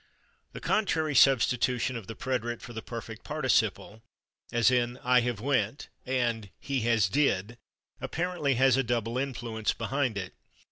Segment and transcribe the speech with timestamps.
[0.53, 4.01] The contrary substitution of the preterite for the perfect participle,
[4.51, 7.57] as in "I have /went/" and "he has /did/,"
[8.01, 10.33] apparently has a double influence behind it.